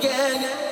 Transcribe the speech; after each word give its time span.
again. 0.00 0.69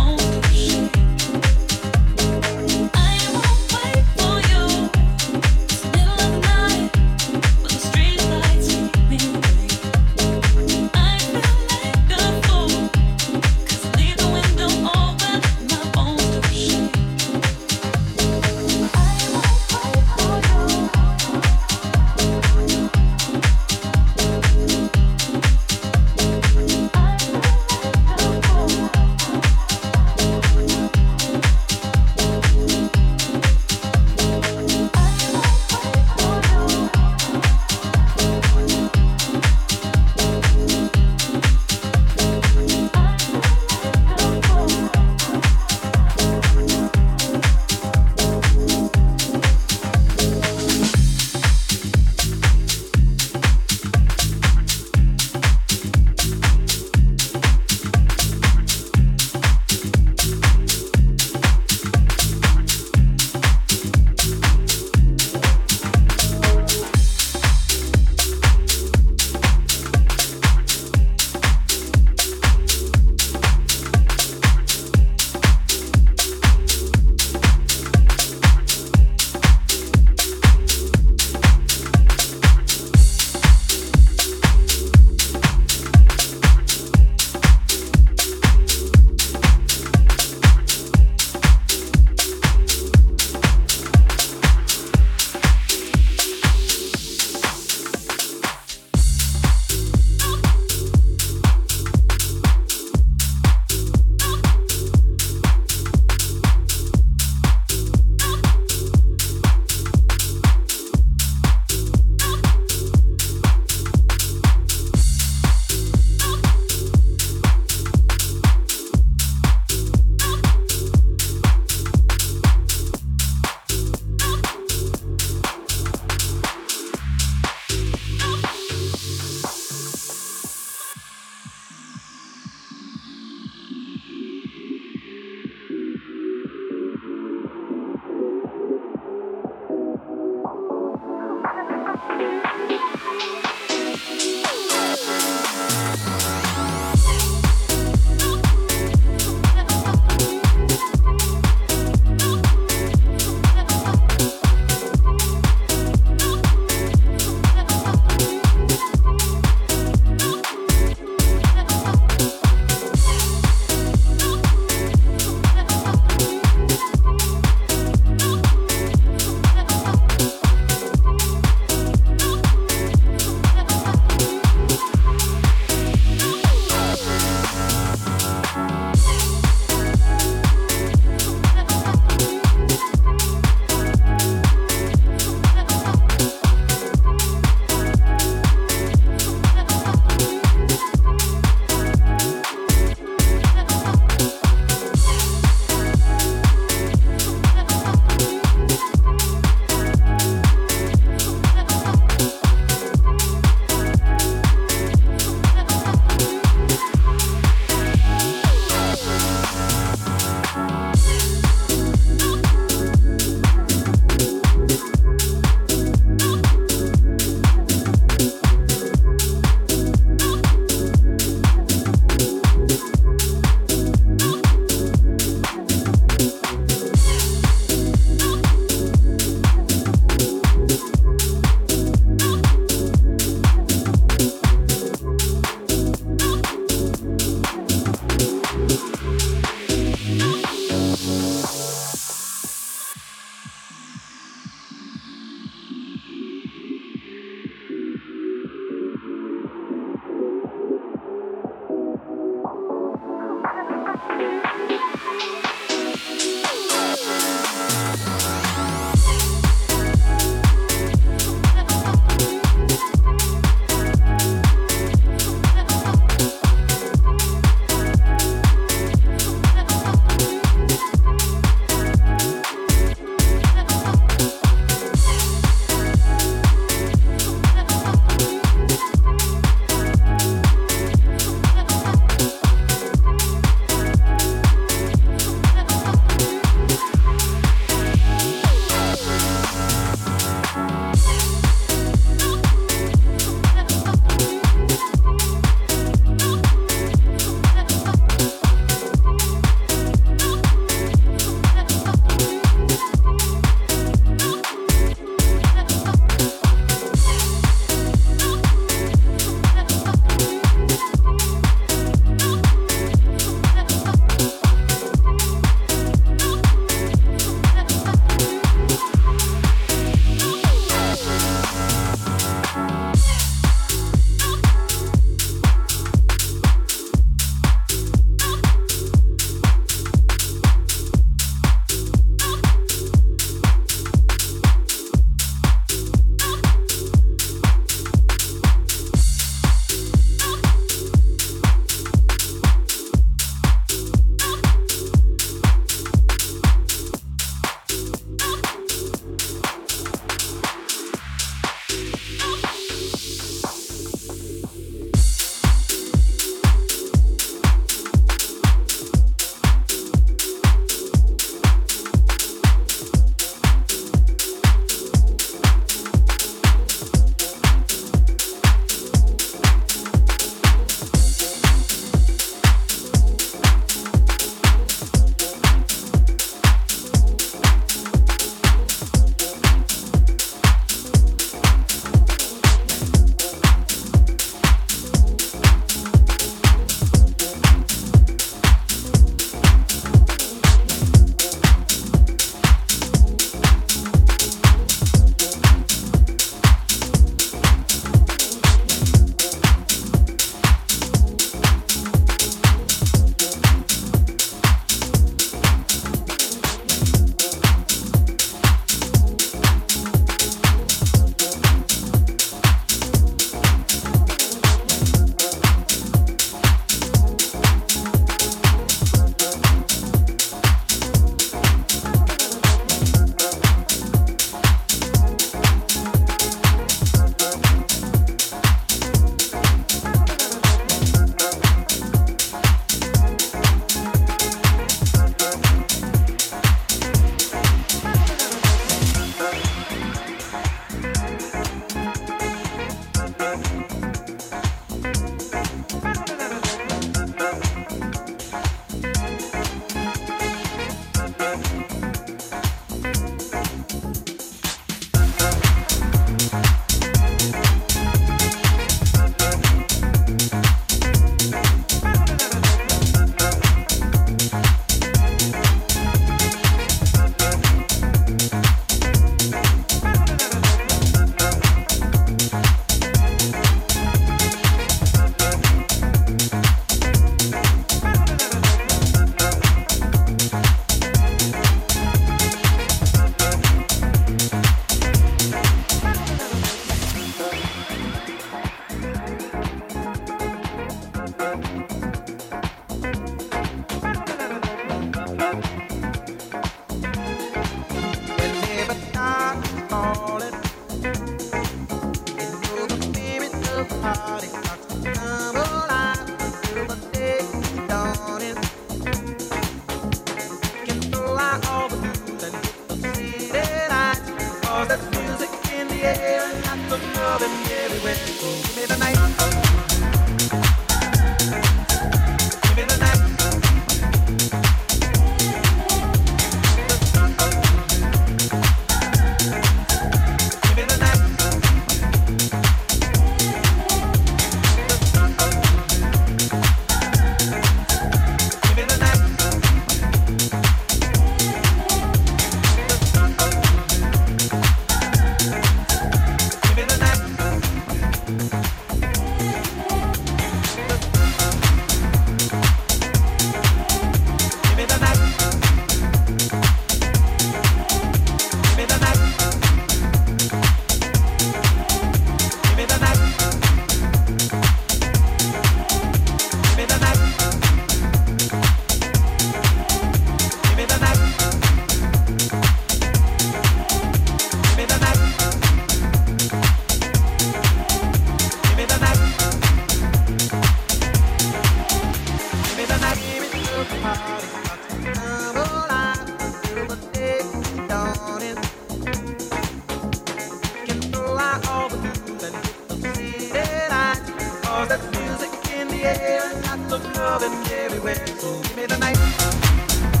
God's 597.93 598.11
the 598.11 598.77
coming 599.17 600.00